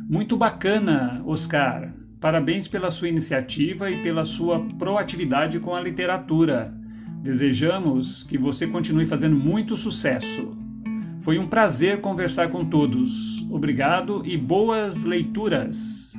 Muito 0.07 0.37
bacana, 0.37 1.23
Oscar. 1.25 1.96
Parabéns 2.21 2.67
pela 2.67 2.91
sua 2.91 3.09
iniciativa 3.09 3.91
e 3.91 4.03
pela 4.03 4.25
sua 4.25 4.61
proatividade 4.79 5.61
com 5.61 5.75
a 5.75 5.81
literatura. 5.81 6.75
Desejamos 7.23 8.23
que 8.23 8.39
você 8.39 8.67
continue 8.67 9.05
fazendo 9.05 9.37
muito 9.37 9.77
sucesso. 9.77 10.57
Foi 11.19 11.39
um 11.39 11.47
prazer 11.47 12.01
conversar 12.01 12.49
com 12.49 12.65
todos. 12.65 13.45
Obrigado 13.51 14.23
e 14.25 14.37
boas 14.37 15.05
leituras. 15.05 16.15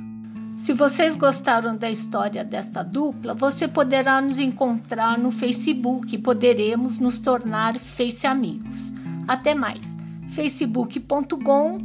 Se 0.56 0.72
vocês 0.72 1.14
gostaram 1.14 1.76
da 1.76 1.88
história 1.88 2.44
desta 2.44 2.82
dupla, 2.82 3.32
você 3.32 3.68
poderá 3.68 4.20
nos 4.20 4.40
encontrar 4.40 5.16
no 5.16 5.30
Facebook 5.30 6.14
e 6.14 6.18
poderemos 6.18 6.98
nos 6.98 7.20
tornar 7.20 7.78
Face 7.78 8.26
Amigos. 8.26 8.92
Até 9.26 9.54
mais. 9.54 9.96
facebook.com 10.30 11.78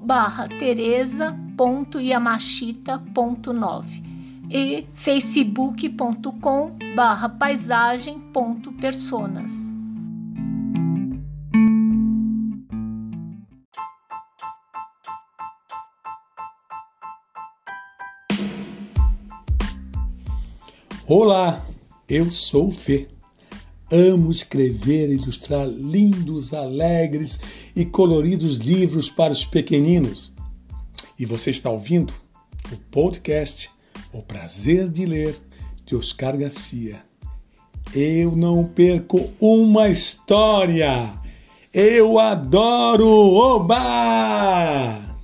barra 0.00 0.48
teresa.yamashita.9 1.58 4.04
e 4.50 4.86
facebook.com 4.94 6.78
barra 6.94 7.28
paisagem.personas. 7.28 9.76
Olá, 21.06 21.62
eu 22.08 22.30
sou 22.30 22.68
o 22.68 22.72
Fê. 22.72 23.08
Amo 23.90 24.30
escrever 24.30 25.08
e 25.08 25.14
ilustrar 25.14 25.66
lindos, 25.66 26.52
alegres 26.52 27.40
e 27.74 27.86
coloridos 27.86 28.58
livros 28.58 29.08
para 29.08 29.32
os 29.32 29.46
pequeninos. 29.46 30.36
E 31.18 31.26
você 31.26 31.50
está 31.50 31.68
ouvindo 31.68 32.14
o 32.70 32.76
podcast 32.92 33.68
O 34.12 34.22
Prazer 34.22 34.88
de 34.88 35.04
Ler 35.04 35.36
de 35.84 35.96
Oscar 35.96 36.38
Garcia. 36.38 37.02
Eu 37.92 38.36
não 38.36 38.64
perco 38.64 39.28
uma 39.40 39.88
história. 39.88 41.12
Eu 41.74 42.20
adoro 42.20 43.08
Oba! 43.08 45.16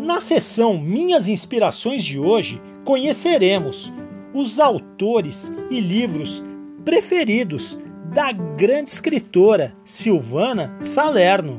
Na 0.00 0.20
sessão 0.20 0.76
Minhas 0.76 1.28
Inspirações 1.28 2.02
de 2.02 2.18
hoje, 2.18 2.60
conheceremos 2.84 3.92
os 4.34 4.58
autores 4.58 5.52
e 5.70 5.80
livros 5.80 6.42
preferidos 6.84 7.78
da 8.12 8.32
grande 8.32 8.90
escritora 8.90 9.74
Silvana 9.84 10.74
Salerno. 10.80 11.58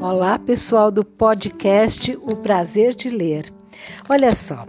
Olá, 0.00 0.38
pessoal 0.38 0.90
do 0.90 1.04
podcast 1.04 2.16
O 2.22 2.36
Prazer 2.36 2.94
de 2.94 3.10
Ler. 3.10 3.52
Olha 4.08 4.34
só, 4.34 4.64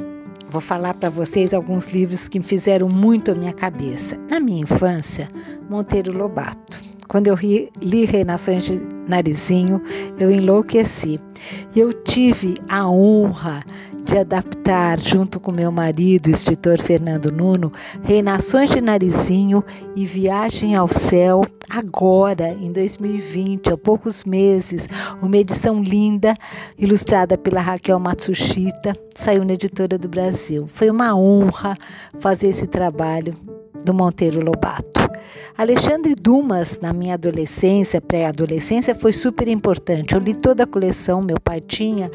vou 0.50 0.60
falar 0.60 0.94
para 0.94 1.10
vocês 1.10 1.54
alguns 1.54 1.88
livros 1.88 2.28
que 2.28 2.42
fizeram 2.42 2.90
muito 2.90 3.32
a 3.32 3.36
minha 3.36 3.54
cabeça. 3.54 4.18
Na 4.30 4.40
minha 4.40 4.62
infância, 4.62 5.30
Monteiro 5.70 6.16
Lobato. 6.16 6.82
Quando 7.08 7.28
eu 7.28 7.36
li 7.82 8.06
Reinações 8.06 8.66
de 8.66 8.99
Narizinho, 9.10 9.82
eu 10.20 10.32
enlouqueci. 10.32 11.20
E 11.76 11.80
eu 11.80 11.92
tive 11.92 12.58
a 12.70 12.90
honra 12.90 13.64
de 14.04 14.18
adaptar, 14.18 15.00
junto 15.00 15.40
com 15.40 15.52
meu 15.52 15.72
marido, 15.72 16.28
o 16.28 16.32
escritor 16.32 16.80
Fernando 16.80 17.32
Nuno, 17.32 17.72
Reinações 18.02 18.70
de 18.70 18.82
Narizinho 18.82 19.64
e 19.96 20.06
Viagem 20.06 20.76
ao 20.76 20.88
Céu, 20.88 21.46
agora, 21.70 22.50
em 22.50 22.72
2020, 22.72 23.72
há 23.72 23.78
poucos 23.78 24.24
meses. 24.24 24.88
Uma 25.22 25.38
edição 25.38 25.82
linda, 25.84 26.34
ilustrada 26.78 27.38
pela 27.38 27.62
Raquel 27.62 28.00
Matsushita, 28.00 28.94
saiu 29.16 29.46
na 29.46 29.54
Editora 29.54 29.98
do 29.98 30.08
Brasil. 30.08 30.66
Foi 30.68 30.90
uma 30.90 31.16
honra 31.16 31.78
fazer 32.20 32.48
esse 32.48 32.66
trabalho 32.66 33.34
do 33.84 33.94
Monteiro 33.94 34.44
Lobato. 34.44 35.10
Alexandre 35.58 36.16
Dumas, 36.16 36.80
na 36.80 36.94
minha 36.94 37.16
adolescência, 37.16 38.00
pré-adolescência, 38.00 38.96
foi 38.96 39.12
super 39.12 39.48
importante. 39.48 40.14
Eu 40.14 40.20
li 40.20 40.34
toda 40.34 40.64
a 40.64 40.68
coleção, 40.68 41.22
meu 41.22 41.40
pai 41.40 41.60
tinha 41.60 42.10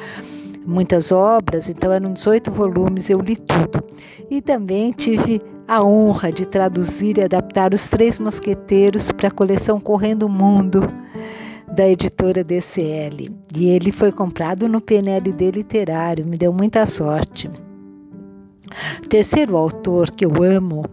muitas 0.67 1.13
obras, 1.13 1.69
então 1.69 1.93
eram 1.93 2.13
18 2.13 2.51
volumes, 2.51 3.11
eu 3.11 3.21
li 3.21 3.37
tudo. 3.37 3.85
E 4.31 4.41
também 4.41 4.93
tive 4.93 5.41
a 5.69 5.83
honra 5.83 6.33
de 6.33 6.47
traduzir 6.47 7.19
e 7.19 7.23
adaptar 7.23 7.73
Os 7.75 7.89
Três 7.89 8.19
Mosqueteiros 8.19 9.11
para 9.13 9.29
a 9.29 9.31
coleção 9.31 9.81
Correndo 9.81 10.25
o 10.25 10.29
Mundo 10.29 10.91
da 11.75 11.89
editora 11.89 12.45
DCL. 12.45 13.31
E 13.57 13.67
ele 13.67 13.91
foi 13.91 14.13
comprado 14.13 14.69
no 14.69 14.81
PNLD 14.81 15.51
Literário, 15.51 16.25
me 16.29 16.37
deu 16.37 16.53
muita 16.53 16.87
sorte. 16.87 17.51
O 19.03 19.09
terceiro 19.09 19.57
autor 19.57 20.11
que 20.11 20.25
eu 20.25 20.43
amo 20.43 20.85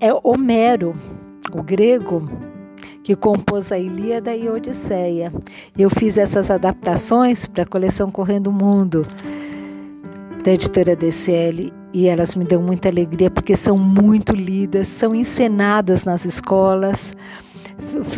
é 0.00 0.12
Homero, 0.22 0.94
o 1.52 1.62
grego 1.62 2.28
que 3.02 3.16
compôs 3.16 3.72
a 3.72 3.78
Ilíada 3.78 4.34
e 4.34 4.46
a 4.46 4.52
Odisseia. 4.52 5.32
Eu 5.78 5.88
fiz 5.88 6.18
essas 6.18 6.50
adaptações 6.50 7.46
para 7.46 7.62
a 7.62 7.66
coleção 7.66 8.10
Correndo 8.10 8.48
o 8.48 8.52
Mundo 8.52 9.06
da 10.44 10.52
editora 10.52 10.94
DCL 10.94 11.72
e 11.92 12.06
elas 12.06 12.34
me 12.34 12.44
dão 12.44 12.62
muita 12.62 12.88
alegria 12.88 13.30
porque 13.30 13.56
são 13.56 13.78
muito 13.78 14.34
lidas, 14.34 14.88
são 14.88 15.14
encenadas 15.14 16.04
nas 16.04 16.26
escolas 16.26 17.14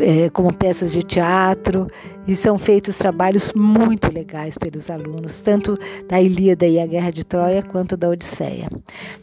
é, 0.00 0.28
como 0.30 0.52
peças 0.52 0.92
de 0.92 1.02
teatro 1.02 1.86
e 2.26 2.34
são 2.34 2.58
feitos 2.58 2.98
trabalhos 2.98 3.52
muito 3.54 4.12
legais 4.12 4.56
pelos 4.58 4.90
alunos, 4.90 5.40
tanto 5.40 5.74
da 6.08 6.20
Ilíada 6.20 6.66
e 6.66 6.80
a 6.80 6.86
Guerra 6.86 7.10
de 7.10 7.24
Troia 7.24 7.62
quanto 7.62 7.96
da 7.96 8.08
Odisseia. 8.08 8.68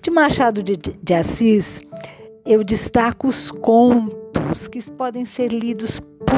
De 0.01 0.09
Machado 0.09 0.63
de, 0.63 0.77
de 0.77 1.13
Assis, 1.13 1.81
eu 2.47 2.63
destaco 2.63 3.27
os 3.27 3.51
contos 3.51 4.67
que 4.69 4.81
podem 4.91 5.25
ser 5.25 5.51
lidos 5.51 5.99
por 5.99 6.37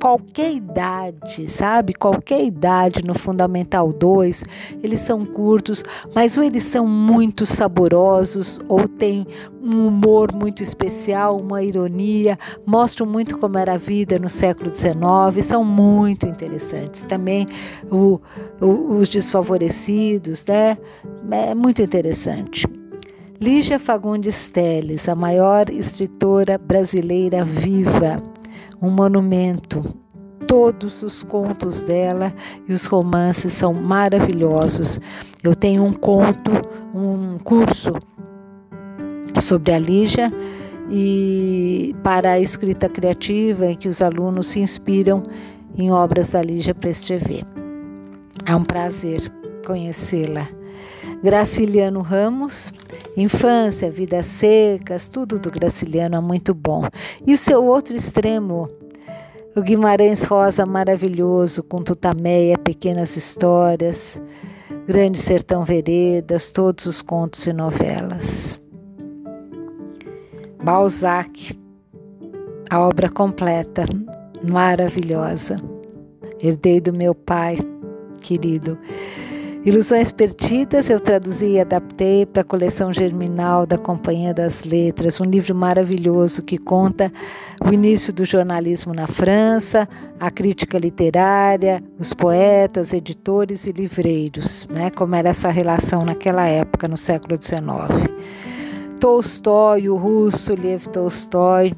qualquer 0.00 0.52
idade, 0.52 1.50
sabe? 1.50 1.92
Qualquer 1.94 2.44
idade 2.44 3.02
no 3.04 3.14
Fundamental 3.14 3.92
2, 3.92 4.44
eles 4.82 5.00
são 5.00 5.24
curtos, 5.24 5.82
mas 6.14 6.36
ou 6.36 6.44
eles 6.44 6.62
são 6.62 6.86
muito 6.86 7.44
saborosos, 7.44 8.60
ou 8.68 8.86
tem 8.86 9.26
um 9.60 9.88
humor 9.88 10.32
muito 10.32 10.62
especial, 10.62 11.38
uma 11.38 11.62
ironia, 11.62 12.38
mostram 12.64 13.06
muito 13.06 13.36
como 13.38 13.58
era 13.58 13.74
a 13.74 13.78
vida 13.78 14.18
no 14.18 14.28
século 14.28 14.72
XIX, 14.72 15.44
são 15.44 15.64
muito 15.64 16.26
interessantes. 16.26 17.02
Também 17.04 17.46
o, 17.90 18.20
o, 18.60 18.96
os 18.96 19.08
desfavorecidos, 19.08 20.44
né? 20.44 20.78
É 21.30 21.54
muito 21.54 21.82
interessante. 21.82 22.68
Lígia 23.44 23.78
Fagundes 23.78 24.48
Teles, 24.48 25.06
a 25.06 25.14
maior 25.14 25.68
escritora 25.68 26.56
brasileira 26.56 27.44
viva, 27.44 28.22
um 28.80 28.88
monumento. 28.88 29.82
Todos 30.46 31.02
os 31.02 31.22
contos 31.22 31.82
dela 31.82 32.32
e 32.66 32.72
os 32.72 32.86
romances 32.86 33.52
são 33.52 33.74
maravilhosos. 33.74 34.98
Eu 35.42 35.54
tenho 35.54 35.84
um 35.84 35.92
conto, 35.92 36.52
um 36.94 37.36
curso 37.36 37.92
sobre 39.38 39.74
a 39.74 39.78
Lígia 39.78 40.32
e 40.90 41.94
para 42.02 42.30
a 42.30 42.40
escrita 42.40 42.88
criativa 42.88 43.66
em 43.66 43.76
que 43.76 43.88
os 43.88 44.00
alunos 44.00 44.46
se 44.46 44.60
inspiram 44.60 45.22
em 45.76 45.92
obras 45.92 46.30
da 46.30 46.40
Lígia 46.40 46.74
para 46.74 46.88
escrever. 46.88 47.44
É 48.46 48.56
um 48.56 48.64
prazer 48.64 49.20
conhecê-la. 49.66 50.48
Graciliano 51.24 52.02
Ramos, 52.02 52.70
infância, 53.16 53.90
vidas 53.90 54.26
secas, 54.26 55.08
tudo 55.08 55.38
do 55.38 55.50
Graciliano 55.50 56.16
é 56.16 56.20
muito 56.20 56.52
bom. 56.52 56.86
E 57.26 57.32
o 57.32 57.38
seu 57.38 57.64
outro 57.64 57.96
extremo, 57.96 58.68
o 59.56 59.62
Guimarães 59.62 60.24
Rosa 60.24 60.66
maravilhoso, 60.66 61.62
com 61.62 61.82
Tutameia, 61.82 62.58
pequenas 62.58 63.16
histórias, 63.16 64.20
Grande 64.86 65.18
Sertão 65.18 65.64
Veredas, 65.64 66.52
todos 66.52 66.84
os 66.84 67.00
contos 67.00 67.46
e 67.46 67.54
novelas. 67.54 68.60
Balzac, 70.62 71.58
a 72.68 72.80
obra 72.80 73.08
completa, 73.08 73.86
maravilhosa. 74.46 75.56
Herdei 76.42 76.82
do 76.82 76.92
meu 76.92 77.14
pai, 77.14 77.56
querido. 78.20 78.78
Ilusões 79.64 80.12
Perdidas 80.12 80.90
eu 80.90 81.00
traduzi 81.00 81.52
e 81.52 81.60
adaptei 81.60 82.26
para 82.26 82.42
a 82.42 82.44
coleção 82.44 82.92
germinal 82.92 83.64
da 83.64 83.78
Companhia 83.78 84.34
das 84.34 84.62
Letras, 84.62 85.22
um 85.22 85.24
livro 85.24 85.54
maravilhoso 85.54 86.42
que 86.42 86.58
conta 86.58 87.10
o 87.66 87.72
início 87.72 88.12
do 88.12 88.26
jornalismo 88.26 88.92
na 88.92 89.06
França, 89.06 89.88
a 90.20 90.30
crítica 90.30 90.76
literária, 90.76 91.82
os 91.98 92.12
poetas, 92.12 92.92
editores 92.92 93.64
e 93.64 93.72
livreiros, 93.72 94.68
né? 94.68 94.90
como 94.90 95.14
era 95.14 95.30
essa 95.30 95.48
relação 95.48 96.04
naquela 96.04 96.46
época, 96.46 96.86
no 96.86 96.98
século 96.98 97.42
XIX. 97.42 97.64
Tolstói, 99.00 99.88
o 99.88 99.96
russo 99.96 100.54
Lev 100.54 100.84
Tolstói, 100.88 101.72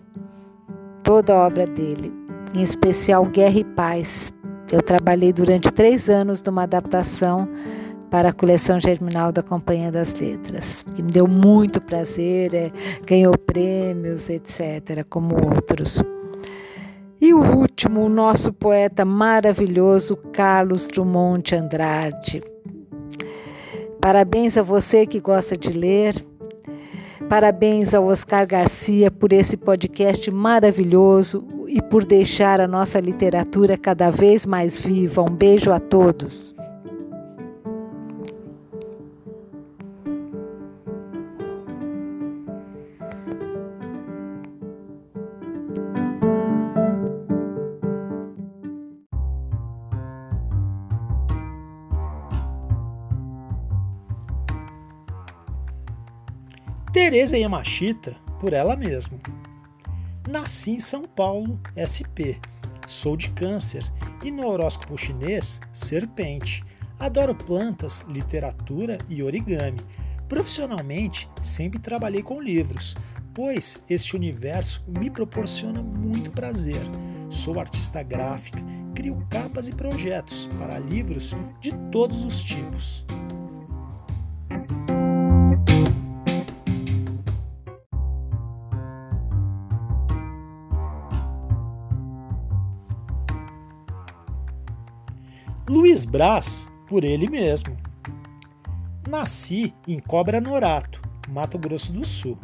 toda 1.05 1.33
a 1.33 1.47
obra 1.47 1.69
dele, 1.69 2.13
em 2.53 2.63
especial 2.63 3.25
Guerra 3.27 3.61
e 3.61 3.65
Paz, 3.65 4.33
eu 4.73 4.83
trabalhei 4.83 5.33
durante 5.33 5.71
três 5.71 6.09
anos 6.09 6.43
numa 6.43 6.65
adaptação 6.65 7.49
para 8.11 8.31
a 8.31 8.33
coleção 8.33 8.81
germinal 8.81 9.33
da 9.33 9.43
Companhia 9.43 9.91
das 9.91 10.15
Letras, 10.15 10.85
que 10.95 11.03
me 11.03 11.11
deu 11.11 11.27
muito 11.27 11.81
prazer, 11.81 12.55
é, 12.55 12.73
ganhou 13.05 13.37
prêmios, 13.37 14.31
etc., 14.31 15.05
como 15.09 15.35
outros. 15.35 16.03
E 17.21 17.33
o 17.33 17.41
último, 17.41 18.03
o 18.03 18.09
nosso 18.09 18.53
poeta 18.53 19.05
maravilhoso, 19.05 20.17
Carlos 20.33 20.87
Drummond 20.87 21.43
de 21.43 21.57
Andrade. 21.57 22.43
Parabéns 24.01 24.57
a 24.57 24.63
você 24.63 25.07
que 25.07 25.19
gosta 25.19 25.57
de 25.57 25.71
ler. 25.71 26.15
Parabéns 27.29 27.95
ao 27.95 28.07
Oscar 28.07 28.47
Garcia 28.47 29.11
por 29.11 29.33
esse 29.33 29.57
podcast 29.57 30.31
maravilhoso 30.31 31.47
e 31.67 31.83
por 31.83 32.05
deixar 32.05 32.61
a 32.61 32.69
nossa 32.69 33.01
literatura 33.01 33.77
cada 33.77 34.11
vez 34.11 34.47
mais 34.47 34.79
viva. 34.79 35.23
Um 35.23 35.35
beijo 35.35 35.73
a 35.73 35.81
todos. 35.81 36.55
Teresa 56.97 57.37
Yamashita, 57.37 58.17
por 58.41 58.55
ela 58.55 58.75
mesma. 58.75 59.21
Nasci 60.27 60.71
em 60.71 60.81
São 60.81 61.07
Paulo, 61.07 61.61
SP. 61.77 62.41
Sou 62.87 63.19
de 63.19 63.29
câncer 63.33 63.83
e 64.25 64.31
no 64.31 64.47
horóscopo 64.47 64.97
chinês, 64.97 65.61
serpente. 65.75 66.65
Adoro 66.99 67.35
plantas, 67.35 68.01
literatura 68.09 68.97
e 69.11 69.23
origami. 69.23 69.79
Profissionalmente, 70.27 71.29
sempre 71.43 71.79
trabalhei 71.79 72.23
com 72.23 72.41
livros, 72.41 72.97
pois 73.35 73.79
este 73.91 74.17
universo 74.17 74.83
me 74.89 75.11
proporciona 75.11 75.83
muito 75.83 76.31
prazer. 76.31 76.81
Sou 77.29 77.61
artista 77.61 78.03
gráfica, 78.03 78.65
crio 78.95 79.23
capas 79.29 79.69
e 79.69 79.75
projetos 79.75 80.49
para 80.59 80.79
livros 80.79 81.37
de 81.61 81.75
todos 81.93 82.25
os 82.25 82.43
tipos. 82.43 83.05
Braz, 96.17 96.73
por 96.89 97.05
ele 97.05 97.29
mesmo. 97.29 97.77
Nasci 99.07 99.75
em 99.87 100.01
Cobra 100.01 100.41
Norato, 100.41 101.03
Mato 101.29 101.59
Grosso 101.59 101.93
do 101.93 102.07
Sul. 102.07 102.39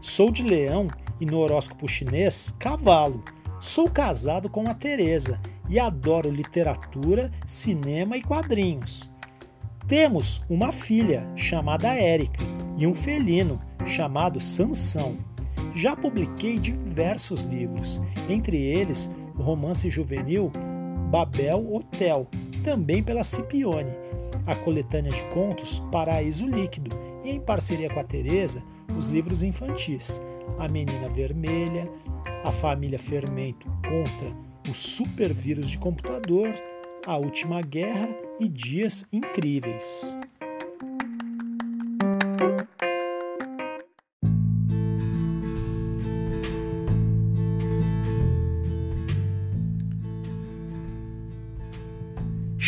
Sou 0.00 0.30
de 0.30 0.44
leão 0.44 0.86
e 1.20 1.26
no 1.26 1.38
horóscopo 1.38 1.88
chinês, 1.88 2.54
cavalo. 2.60 3.24
Sou 3.58 3.90
casado 3.90 4.48
com 4.48 4.70
a 4.70 4.74
Teresa 4.74 5.40
e 5.68 5.80
adoro 5.80 6.30
literatura, 6.30 7.32
cinema 7.44 8.16
e 8.16 8.22
quadrinhos. 8.22 9.10
Temos 9.88 10.40
uma 10.48 10.70
filha 10.70 11.28
chamada 11.34 11.88
Érica 11.88 12.44
e 12.78 12.86
um 12.86 12.94
felino 12.94 13.60
chamado 13.84 14.40
Sansão. 14.40 15.18
Já 15.74 15.96
publiquei 15.96 16.56
diversos 16.56 17.42
livros, 17.42 18.00
entre 18.28 18.58
eles 18.58 19.10
o 19.36 19.42
romance 19.42 19.90
juvenil 19.90 20.52
Babel 21.10 21.74
Hotel, 21.74 22.28
também 22.62 23.02
pela 23.02 23.24
Cipione, 23.24 23.92
a 24.46 24.54
coletânea 24.54 25.12
de 25.12 25.22
contos 25.24 25.80
Paraíso 25.90 26.46
Líquido 26.46 26.96
e, 27.24 27.30
em 27.30 27.40
parceria 27.40 27.90
com 27.90 28.00
a 28.00 28.04
Teresa, 28.04 28.62
os 28.96 29.08
livros 29.08 29.42
infantis 29.42 30.22
A 30.58 30.68
Menina 30.68 31.08
Vermelha, 31.08 31.90
A 32.44 32.50
Família 32.50 32.98
Fermento 32.98 33.66
contra 33.82 34.34
o 34.68 34.74
Supervírus 34.74 35.68
de 35.68 35.78
Computador, 35.78 36.54
A 37.06 37.16
Última 37.16 37.60
Guerra 37.62 38.08
e 38.38 38.48
Dias 38.48 39.06
Incríveis. 39.12 40.16